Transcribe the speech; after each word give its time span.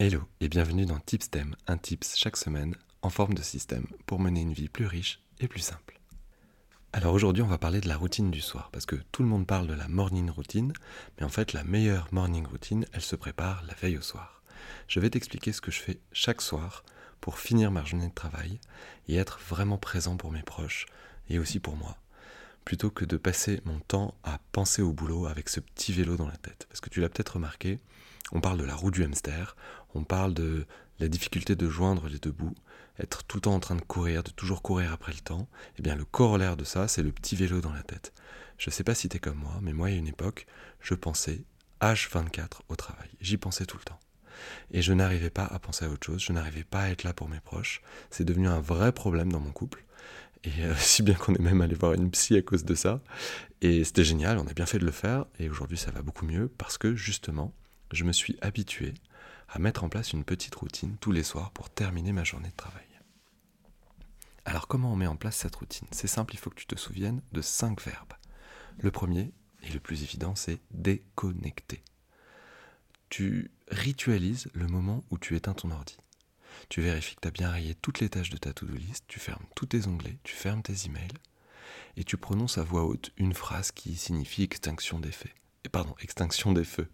Hello 0.00 0.22
et 0.40 0.48
bienvenue 0.48 0.86
dans 0.86 1.00
Tipstem, 1.00 1.56
un 1.66 1.76
tips 1.76 2.14
chaque 2.14 2.36
semaine 2.36 2.76
en 3.02 3.10
forme 3.10 3.34
de 3.34 3.42
système 3.42 3.88
pour 4.06 4.20
mener 4.20 4.42
une 4.42 4.52
vie 4.52 4.68
plus 4.68 4.86
riche 4.86 5.20
et 5.40 5.48
plus 5.48 5.58
simple. 5.58 5.98
Alors 6.92 7.14
aujourd'hui 7.14 7.42
on 7.42 7.48
va 7.48 7.58
parler 7.58 7.80
de 7.80 7.88
la 7.88 7.96
routine 7.96 8.30
du 8.30 8.40
soir 8.40 8.70
parce 8.72 8.86
que 8.86 8.94
tout 9.10 9.24
le 9.24 9.28
monde 9.28 9.44
parle 9.44 9.66
de 9.66 9.74
la 9.74 9.88
morning 9.88 10.30
routine, 10.30 10.72
mais 11.18 11.26
en 11.26 11.28
fait 11.28 11.52
la 11.52 11.64
meilleure 11.64 12.06
morning 12.12 12.46
routine 12.46 12.86
elle 12.92 13.00
se 13.00 13.16
prépare 13.16 13.64
la 13.66 13.74
veille 13.74 13.98
au 13.98 14.02
soir. 14.02 14.44
Je 14.86 15.00
vais 15.00 15.10
t'expliquer 15.10 15.50
ce 15.50 15.60
que 15.60 15.72
je 15.72 15.80
fais 15.80 15.98
chaque 16.12 16.42
soir 16.42 16.84
pour 17.20 17.40
finir 17.40 17.72
ma 17.72 17.84
journée 17.84 18.08
de 18.08 18.14
travail 18.14 18.60
et 19.08 19.16
être 19.16 19.40
vraiment 19.48 19.78
présent 19.78 20.16
pour 20.16 20.30
mes 20.30 20.44
proches 20.44 20.86
et 21.28 21.40
aussi 21.40 21.58
pour 21.58 21.74
moi 21.74 21.96
plutôt 22.68 22.90
que 22.90 23.06
de 23.06 23.16
passer 23.16 23.62
mon 23.64 23.78
temps 23.78 24.12
à 24.24 24.38
penser 24.52 24.82
au 24.82 24.92
boulot 24.92 25.24
avec 25.24 25.48
ce 25.48 25.58
petit 25.58 25.90
vélo 25.90 26.18
dans 26.18 26.26
la 26.26 26.36
tête. 26.36 26.66
Parce 26.68 26.82
que 26.82 26.90
tu 26.90 27.00
l'as 27.00 27.08
peut-être 27.08 27.36
remarqué, 27.36 27.80
on 28.30 28.42
parle 28.42 28.58
de 28.58 28.64
la 28.64 28.74
roue 28.74 28.90
du 28.90 29.02
hamster, 29.02 29.56
on 29.94 30.04
parle 30.04 30.34
de 30.34 30.66
la 30.98 31.08
difficulté 31.08 31.56
de 31.56 31.66
joindre 31.66 32.08
les 32.08 32.18
deux 32.18 32.30
bouts, 32.30 32.54
être 32.98 33.24
tout 33.24 33.38
le 33.38 33.40
temps 33.40 33.54
en 33.54 33.60
train 33.60 33.74
de 33.74 33.80
courir, 33.80 34.22
de 34.22 34.28
toujours 34.32 34.60
courir 34.60 34.92
après 34.92 35.12
le 35.12 35.20
temps. 35.20 35.48
Eh 35.78 35.82
bien, 35.82 35.94
le 35.94 36.04
corollaire 36.04 36.58
de 36.58 36.64
ça, 36.64 36.88
c'est 36.88 37.02
le 37.02 37.10
petit 37.10 37.36
vélo 37.36 37.62
dans 37.62 37.72
la 37.72 37.82
tête. 37.82 38.12
Je 38.58 38.68
ne 38.68 38.74
sais 38.74 38.84
pas 38.84 38.94
si 38.94 39.08
t'es 39.08 39.18
comme 39.18 39.38
moi, 39.38 39.58
mais 39.62 39.72
moi, 39.72 39.86
a 39.86 39.92
une 39.92 40.06
époque, 40.06 40.46
je 40.82 40.92
pensais 40.92 41.44
H24 41.80 42.60
au 42.68 42.76
travail. 42.76 43.08
J'y 43.22 43.38
pensais 43.38 43.64
tout 43.64 43.78
le 43.78 43.84
temps. 43.84 44.00
Et 44.72 44.82
je 44.82 44.92
n'arrivais 44.92 45.30
pas 45.30 45.46
à 45.46 45.58
penser 45.58 45.86
à 45.86 45.88
autre 45.88 46.04
chose, 46.04 46.22
je 46.22 46.34
n'arrivais 46.34 46.64
pas 46.64 46.82
à 46.82 46.90
être 46.90 47.02
là 47.02 47.14
pour 47.14 47.30
mes 47.30 47.40
proches. 47.40 47.80
C'est 48.10 48.26
devenu 48.26 48.46
un 48.46 48.60
vrai 48.60 48.92
problème 48.92 49.32
dans 49.32 49.40
mon 49.40 49.52
couple. 49.52 49.86
Et 50.44 50.64
euh, 50.64 50.74
si 50.78 51.02
bien 51.02 51.14
qu'on 51.14 51.34
est 51.34 51.40
même 51.40 51.60
allé 51.60 51.74
voir 51.74 51.94
une 51.94 52.10
psy 52.10 52.36
à 52.36 52.42
cause 52.42 52.64
de 52.64 52.74
ça. 52.74 53.00
Et 53.60 53.84
c'était 53.84 54.04
génial, 54.04 54.38
on 54.38 54.46
a 54.46 54.52
bien 54.52 54.66
fait 54.66 54.78
de 54.78 54.86
le 54.86 54.92
faire. 54.92 55.26
Et 55.38 55.48
aujourd'hui, 55.48 55.78
ça 55.78 55.90
va 55.90 56.02
beaucoup 56.02 56.26
mieux 56.26 56.48
parce 56.48 56.78
que 56.78 56.94
justement, 56.94 57.52
je 57.92 58.04
me 58.04 58.12
suis 58.12 58.36
habitué 58.40 58.94
à 59.48 59.58
mettre 59.58 59.84
en 59.84 59.88
place 59.88 60.12
une 60.12 60.24
petite 60.24 60.54
routine 60.54 60.96
tous 61.00 61.12
les 61.12 61.22
soirs 61.22 61.50
pour 61.52 61.70
terminer 61.70 62.12
ma 62.12 62.24
journée 62.24 62.50
de 62.50 62.56
travail. 62.56 62.84
Alors 64.44 64.66
comment 64.66 64.92
on 64.92 64.96
met 64.96 65.06
en 65.06 65.16
place 65.16 65.36
cette 65.36 65.56
routine? 65.56 65.88
C'est 65.90 66.06
simple, 66.06 66.34
il 66.34 66.38
faut 66.38 66.48
que 66.48 66.54
tu 66.54 66.66
te 66.66 66.76
souviennes 66.78 67.20
de 67.32 67.42
cinq 67.42 67.82
verbes. 67.82 68.14
Le 68.78 68.90
premier, 68.90 69.32
et 69.62 69.70
le 69.70 69.80
plus 69.80 70.02
évident, 70.02 70.34
c'est 70.34 70.60
déconnecter. 70.70 71.82
Tu 73.10 73.50
ritualises 73.70 74.48
le 74.54 74.66
moment 74.66 75.04
où 75.10 75.18
tu 75.18 75.36
éteins 75.36 75.54
ton 75.54 75.70
ordi. 75.70 75.98
Tu 76.68 76.80
vérifies 76.80 77.16
que 77.16 77.20
tu 77.22 77.28
as 77.28 77.32
bien 77.32 77.50
rayé 77.50 77.74
toutes 77.74 78.00
les 78.00 78.08
tâches 78.08 78.30
de 78.30 78.36
ta 78.36 78.52
to-do 78.52 78.74
list, 78.74 79.04
tu 79.08 79.20
fermes 79.20 79.44
tous 79.54 79.66
tes 79.66 79.86
onglets, 79.86 80.18
tu 80.22 80.34
fermes 80.34 80.62
tes 80.62 80.86
emails, 80.86 81.08
et 81.96 82.04
tu 82.04 82.16
prononces 82.16 82.58
à 82.58 82.62
voix 82.62 82.84
haute 82.84 83.10
une 83.16 83.34
phrase 83.34 83.70
qui 83.70 83.96
signifie 83.96 84.42
extinction 84.42 84.98
des 84.98 85.12
faits 85.12 85.34
pardon, 85.68 85.94
extinction 86.00 86.52
des 86.52 86.64
feux. 86.64 86.88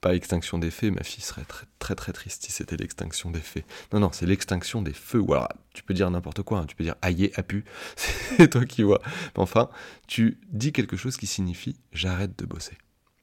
Pas 0.00 0.14
extinction 0.14 0.58
des 0.58 0.70
faits, 0.70 0.94
ma 0.94 1.02
fille 1.02 1.22
serait 1.22 1.44
très 1.44 1.66
très 1.78 1.94
très 1.94 2.12
triste 2.12 2.44
si 2.44 2.52
c'était 2.52 2.76
l'extinction 2.76 3.30
des 3.30 3.40
faits. 3.40 3.64
Non, 3.92 4.00
non, 4.00 4.10
c'est 4.12 4.26
l'extinction 4.26 4.82
des 4.82 4.92
feux. 4.92 5.20
Ou 5.20 5.34
alors, 5.34 5.48
tu 5.74 5.82
peux 5.82 5.94
dire 5.94 6.10
n'importe 6.10 6.42
quoi, 6.42 6.60
hein. 6.60 6.66
tu 6.66 6.76
peux 6.76 6.84
dire 6.84 6.96
aïe, 7.02 7.30
pu, 7.46 7.64
c'est 7.96 8.50
toi 8.50 8.64
qui 8.64 8.82
vois. 8.82 9.00
Enfin, 9.36 9.68
tu 10.06 10.38
dis 10.50 10.72
quelque 10.72 10.96
chose 10.96 11.16
qui 11.16 11.26
signifie 11.26 11.76
j'arrête 11.92 12.38
de 12.38 12.46
bosser. 12.46 12.76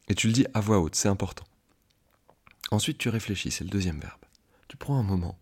Et 0.09 0.15
tu 0.15 0.27
le 0.27 0.33
dis 0.33 0.45
à 0.53 0.59
voix 0.59 0.79
haute, 0.79 0.95
c'est 0.95 1.09
important. 1.09 1.45
Ensuite, 2.71 2.97
tu 2.97 3.09
réfléchis, 3.09 3.51
c'est 3.51 3.63
le 3.63 3.69
deuxième 3.69 3.99
verbe. 3.99 4.19
Tu 4.67 4.77
prends 4.77 4.97
un 4.97 5.03
moment, 5.03 5.37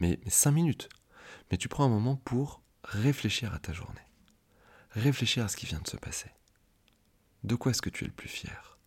mais, 0.00 0.18
cinq 0.28 0.52
minutes, 0.52 0.88
mais 1.50 1.58
tu 1.58 1.68
prends 1.68 1.84
un 1.84 1.88
moment 1.88 2.16
pour 2.16 2.62
réfléchir 2.84 3.54
à 3.54 3.58
ta 3.58 3.72
journée. 3.72 4.00
Réfléchir 4.92 5.44
à 5.44 5.48
ce 5.48 5.56
qui 5.56 5.66
vient 5.66 5.80
de 5.80 5.88
se 5.88 5.98
passer. 5.98 6.30
De 7.44 7.54
quoi 7.54 7.70
est-ce 7.70 7.82
que 7.82 7.90
tu 7.90 8.04
es 8.04 8.08
le 8.08 8.12
plus 8.12 8.28
fier? 8.28 8.78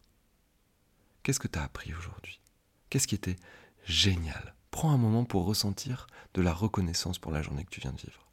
Qu'est-ce 1.22 1.39
que 1.39 1.47
tu 1.47 1.58
as 1.58 1.64
appris 1.64 1.94
aujourd'hui? 1.94 2.42
Qu'est-ce 2.89 3.08
qui 3.08 3.16
était 3.16 3.38
génial? 3.86 4.55
Prends 4.72 4.92
un 4.92 4.97
moment 4.97 5.23
pour 5.23 5.45
ressentir 5.45 6.08
de 6.33 6.42
la 6.42 6.52
reconnaissance 6.52 7.20
pour 7.20 7.31
la 7.31 7.44
journée 7.44 7.64
que 7.64 7.70
tu 7.70 7.80
viens 7.80 7.94
de 7.94 8.02
vivre. 8.02 8.27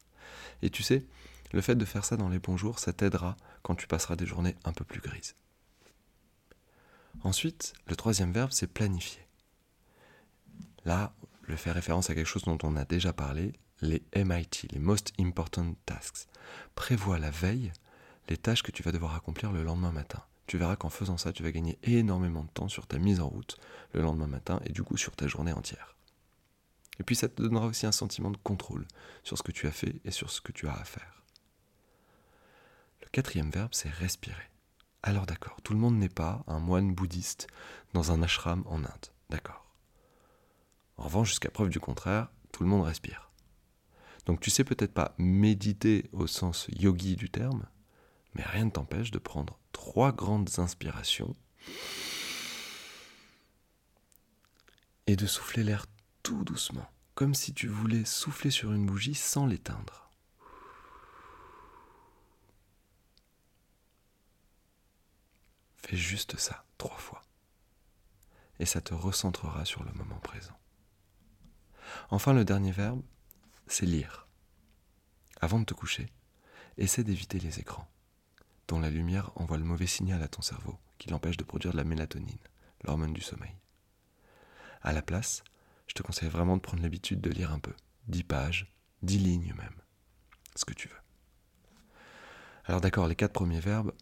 Et 0.63 0.71
tu 0.71 0.83
sais, 0.83 1.05
le 1.53 1.61
fait 1.61 1.77
de 1.77 1.85
faire 1.85 2.05
ça 2.05 2.17
dans 2.17 2.31
les 2.31 2.39
bons 2.39 2.57
jours, 2.57 2.79
ça 2.79 2.93
t'aidera 2.93 3.37
quand 3.63 3.75
tu 3.75 3.87
passeras 3.87 4.17
des 4.17 4.27
journées 4.27 4.57
un 4.65 4.73
peu 4.73 4.85
plus 4.85 5.01
grises. 5.01 5.37
Ensuite, 7.23 7.75
le 7.87 7.97
troisième 7.97 8.33
verbe, 8.33 8.53
c'est 8.53 8.67
planifier. 8.67 9.27
Là, 10.87 11.13
je 11.51 11.57
fais 11.57 11.73
référence 11.73 12.11
à 12.11 12.15
quelque 12.15 12.27
chose 12.27 12.45
dont 12.45 12.59
on 12.63 12.77
a 12.77 12.85
déjà 12.85 13.13
parlé, 13.13 13.53
les 13.81 14.03
MIT, 14.15 14.69
les 14.71 14.79
Most 14.79 15.13
Important 15.19 15.75
Tasks. 15.85 16.29
Prévois 16.75 17.19
la 17.19 17.31
veille 17.31 17.73
les 18.29 18.37
tâches 18.37 18.63
que 18.63 18.71
tu 18.71 18.83
vas 18.83 18.93
devoir 18.93 19.17
accomplir 19.17 19.51
le 19.51 19.63
lendemain 19.63 19.91
matin. 19.91 20.23
Tu 20.47 20.59
verras 20.59 20.77
qu'en 20.77 20.91
faisant 20.91 21.17
ça, 21.17 21.33
tu 21.33 21.43
vas 21.43 21.51
gagner 21.51 21.79
énormément 21.83 22.45
de 22.45 22.51
temps 22.51 22.69
sur 22.69 22.87
ta 22.87 22.99
mise 22.99 23.21
en 23.21 23.29
route 23.29 23.59
le 23.93 24.03
lendemain 24.03 24.27
matin 24.27 24.61
et 24.65 24.73
du 24.73 24.83
coup 24.83 24.97
sur 24.97 25.17
ta 25.17 25.27
journée 25.27 25.53
entière. 25.53 25.97
Et 26.99 27.03
puis 27.03 27.17
ça 27.17 27.29
te 27.29 27.43
donnera 27.43 27.67
aussi 27.67 27.87
un 27.87 27.93
sentiment 27.93 28.31
de 28.31 28.37
contrôle 28.37 28.87
sur 29.25 29.39
ce 29.39 29.43
que 29.43 29.53
tu 29.53 29.67
as 29.67 29.73
fait 29.73 30.01
et 30.05 30.11
sur 30.11 30.31
ce 30.31 30.41
que 30.41 30.53
tu 30.53 30.69
as 30.69 30.75
à 30.75 30.85
faire. 30.85 31.25
Le 33.03 33.09
quatrième 33.09 33.51
verbe, 33.51 33.73
c'est 33.73 33.91
respirer. 33.91 34.51
Alors 35.03 35.27
d'accord, 35.27 35.61
tout 35.63 35.73
le 35.73 35.79
monde 35.79 35.97
n'est 35.97 36.09
pas 36.09 36.45
un 36.47 36.61
moine 36.61 36.95
bouddhiste 36.95 37.47
dans 37.95 38.13
un 38.13 38.23
ashram 38.23 38.63
en 38.67 38.85
Inde, 38.85 39.07
d'accord. 39.31 39.70
En 41.01 41.05
revanche, 41.05 41.29
jusqu'à 41.31 41.51
preuve 41.51 41.71
du 41.71 41.81
contraire, 41.81 42.31
tout 42.53 42.63
le 42.63 42.69
monde 42.69 42.85
respire. 42.85 43.31
Donc 44.27 44.39
tu 44.41 44.51
sais 44.51 44.65
peut-être 44.65 44.93
pas 44.93 45.15
méditer 45.17 46.11
au 46.13 46.27
sens 46.27 46.67
yogi 46.69 47.17
du 47.17 47.31
terme, 47.31 47.65
mais 48.35 48.43
rien 48.43 48.67
ne 48.67 48.71
t'empêche 48.71 49.11
de 49.11 49.19
prendre 49.19 49.59
trois 49.73 50.13
grandes 50.13 50.51
inspirations 50.59 51.35
et 55.07 55.17
de 55.17 55.27
souffler 55.27 55.65
l'air 55.65 55.87
tout 56.23 56.45
doucement, 56.45 56.87
comme 57.15 57.35
si 57.35 57.55
tu 57.55 57.67
voulais 57.67 58.05
souffler 58.05 58.51
sur 58.51 58.71
une 58.71 58.85
bougie 58.85 59.15
sans 59.15 59.47
l'éteindre. 59.47 60.11
Fais 65.77 65.97
juste 65.97 66.37
ça 66.37 66.67
trois 66.77 66.99
fois, 66.99 67.25
et 68.59 68.67
ça 68.67 68.83
te 68.83 68.93
recentrera 68.93 69.65
sur 69.65 69.83
le 69.83 69.93
moment 69.93 70.21
présent. 70.21 70.61
Enfin, 72.11 72.33
le 72.33 72.45
dernier 72.45 72.73
verbe, 72.73 73.03
c'est 73.67 73.87
lire. 73.87 74.27
Avant 75.41 75.61
de 75.61 75.65
te 75.65 75.75
coucher, 75.75 76.13
essaie 76.77 77.05
d'éviter 77.05 77.39
les 77.39 77.61
écrans 77.61 77.89
dont 78.71 78.79
la 78.79 78.91
lumière 78.91 79.33
envoie 79.35 79.59
le 79.59 79.65
mauvais 79.65 79.89
signal 79.89 80.23
à 80.23 80.29
ton 80.29 80.43
cerveau, 80.43 80.79
qui 80.99 81.11
l'empêche 81.11 81.37
de 81.37 81.43
produire 81.43 81.73
de 81.73 81.77
la 81.77 81.85
mélatonine, 81.85 82.39
l'hormone 82.85 83.13
du 83.13 83.21
sommeil. 83.21 83.57
À 84.83 84.93
la 84.93 85.03
place, 85.03 85.43
je 85.89 85.95
te 85.95 86.03
conseille 86.03 86.29
vraiment 86.29 86.57
de 86.57 86.63
prendre 86.63 86.83
l'habitude 86.83 87.21
de 87.21 87.31
lire 87.31 87.53
un 87.53 87.59
peu, 87.59 87.75
dix 88.07 88.23
pages, 88.23 88.73
dix 89.03 89.19
lignes 89.19 89.55
même, 89.59 89.75
ce 90.55 90.65
que 90.65 90.73
tu 90.73 90.87
veux. 90.87 90.95
Alors 92.65 92.81
d'accord, 92.81 93.09
les 93.09 93.17
quatre 93.17 93.33
premiers 93.33 93.59
verbes, 93.59 93.93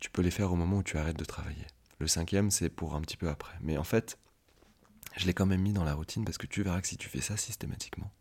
tu 0.00 0.08
peux 0.10 0.22
les 0.22 0.30
faire 0.30 0.50
au 0.50 0.56
moment 0.56 0.78
où 0.78 0.82
tu 0.82 0.96
arrêtes 0.96 1.18
de 1.18 1.24
travailler. 1.24 1.66
Le 1.98 2.06
cinquième, 2.06 2.50
c'est 2.50 2.70
pour 2.70 2.94
un 2.94 3.02
petit 3.02 3.18
peu 3.18 3.28
après. 3.28 3.56
Mais 3.60 3.76
en 3.76 3.84
fait, 3.84 4.18
je 5.16 5.26
l'ai 5.26 5.34
quand 5.34 5.46
même 5.46 5.62
mis 5.62 5.72
dans 5.72 5.84
la 5.84 5.94
routine 5.94 6.24
parce 6.24 6.38
que 6.38 6.46
tu 6.46 6.62
verras 6.62 6.80
que 6.80 6.88
si 6.88 6.96
tu 6.96 7.08
fais 7.08 7.20
ça 7.20 7.36
systématiquement, 7.36 8.12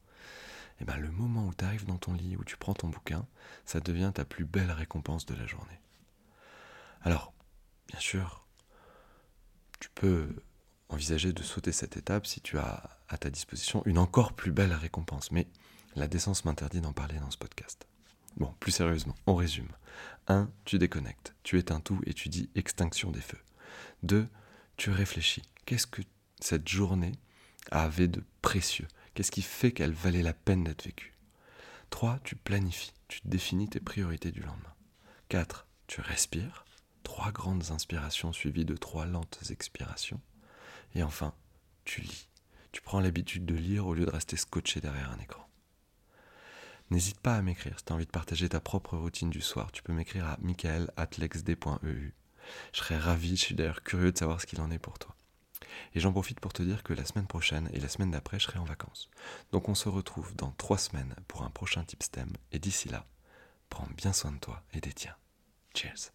et 0.79 0.83
eh 0.83 0.85
ben, 0.85 0.97
le 0.97 1.11
moment 1.11 1.45
où 1.45 1.53
tu 1.53 1.63
arrives 1.63 1.85
dans 1.85 1.97
ton 1.97 2.13
lit, 2.13 2.35
où 2.37 2.43
tu 2.43 2.57
prends 2.57 2.73
ton 2.73 2.87
bouquin, 2.87 3.27
ça 3.65 3.79
devient 3.79 4.11
ta 4.15 4.25
plus 4.25 4.45
belle 4.45 4.71
récompense 4.71 5.27
de 5.27 5.35
la 5.35 5.45
journée. 5.45 5.79
Alors, 7.03 7.33
bien 7.87 7.99
sûr, 7.99 8.47
tu 9.79 9.89
peux 9.93 10.27
envisager 10.89 11.33
de 11.33 11.43
sauter 11.43 11.71
cette 11.71 11.97
étape 11.97 12.25
si 12.25 12.41
tu 12.41 12.57
as 12.57 12.89
à 13.09 13.17
ta 13.19 13.29
disposition 13.29 13.83
une 13.85 13.99
encore 13.99 14.33
plus 14.33 14.51
belle 14.51 14.73
récompense, 14.73 15.31
mais 15.31 15.47
la 15.95 16.07
décence 16.07 16.45
m'interdit 16.45 16.81
d'en 16.81 16.93
parler 16.93 17.19
dans 17.19 17.29
ce 17.29 17.37
podcast. 17.37 17.85
Bon, 18.37 18.53
plus 18.59 18.71
sérieusement, 18.71 19.15
on 19.27 19.35
résume. 19.35 19.69
1. 20.27 20.49
Tu 20.65 20.79
déconnectes, 20.79 21.35
tu 21.43 21.59
éteins 21.59 21.79
tout 21.79 22.01
et 22.05 22.13
tu 22.13 22.29
dis 22.29 22.49
extinction 22.55 23.11
des 23.11 23.21
feux. 23.21 23.41
2. 24.03 24.27
Tu 24.77 24.89
réfléchis. 24.89 25.43
Qu'est-ce 25.65 25.87
que 25.87 26.01
cette 26.43 26.67
journée 26.67 27.13
avait 27.71 28.07
de 28.07 28.23
précieux 28.41 28.87
Qu'est-ce 29.13 29.31
qui 29.31 29.41
fait 29.41 29.71
qu'elle 29.71 29.93
valait 29.93 30.23
la 30.23 30.33
peine 30.33 30.63
d'être 30.63 30.85
vécue? 30.85 31.13
3. 31.89 32.19
Tu 32.23 32.35
planifies, 32.35 32.93
tu 33.07 33.19
définis 33.25 33.67
tes 33.67 33.81
priorités 33.81 34.31
du 34.31 34.41
lendemain. 34.41 34.73
4. 35.29 35.67
Tu 35.87 35.99
respires, 35.99 36.65
trois 37.03 37.31
grandes 37.31 37.71
inspirations 37.71 38.31
suivies 38.31 38.63
de 38.63 38.77
trois 38.77 39.05
lentes 39.05 39.39
expirations. 39.49 40.21
Et 40.95 41.03
enfin, 41.03 41.33
tu 41.83 42.01
lis. 42.01 42.29
Tu 42.71 42.81
prends 42.81 43.01
l'habitude 43.01 43.45
de 43.45 43.55
lire 43.55 43.85
au 43.85 43.93
lieu 43.93 44.05
de 44.05 44.11
rester 44.11 44.37
scotché 44.37 44.79
derrière 44.79 45.11
un 45.11 45.19
écran. 45.19 45.45
N'hésite 46.89 47.19
pas 47.19 47.35
à 47.35 47.41
m'écrire 47.41 47.77
si 47.77 47.85
tu 47.85 47.91
as 47.91 47.95
envie 47.95 48.05
de 48.05 48.11
partager 48.11 48.47
ta 48.47 48.61
propre 48.61 48.97
routine 48.97 49.29
du 49.29 49.41
soir. 49.41 49.73
Tu 49.73 49.83
peux 49.83 49.93
m'écrire 49.93 50.25
à 50.25 50.37
michael.lexd.eu. 50.41 52.13
Je 52.73 52.77
serais 52.77 52.97
ravi, 52.97 53.35
je 53.35 53.41
suis 53.41 53.55
d'ailleurs 53.55 53.83
curieux 53.83 54.13
de 54.13 54.17
savoir 54.17 54.39
ce 54.39 54.45
qu'il 54.45 54.61
en 54.61 54.71
est 54.71 54.79
pour 54.79 54.99
toi. 54.99 55.15
Et 55.93 55.99
j'en 55.99 56.11
profite 56.11 56.39
pour 56.39 56.53
te 56.53 56.63
dire 56.63 56.83
que 56.83 56.93
la 56.93 57.05
semaine 57.05 57.27
prochaine 57.27 57.69
et 57.73 57.79
la 57.79 57.89
semaine 57.89 58.11
d'après, 58.11 58.39
je 58.39 58.45
serai 58.45 58.59
en 58.59 58.63
vacances. 58.63 59.09
Donc 59.51 59.69
on 59.69 59.75
se 59.75 59.89
retrouve 59.89 60.35
dans 60.35 60.51
trois 60.51 60.77
semaines 60.77 61.15
pour 61.27 61.43
un 61.43 61.49
prochain 61.49 61.83
STEM. 61.99 62.31
Et 62.51 62.59
d'ici 62.59 62.89
là, 62.89 63.05
prends 63.69 63.87
bien 63.97 64.13
soin 64.13 64.31
de 64.31 64.39
toi 64.39 64.63
et 64.73 64.81
des 64.81 64.93
tiens. 64.93 65.15
Cheers 65.75 66.11